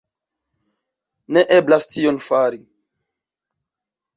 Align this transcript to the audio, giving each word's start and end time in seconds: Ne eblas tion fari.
Ne 1.37 1.43
eblas 1.57 1.87
tion 1.91 2.17
fari. 2.31 2.61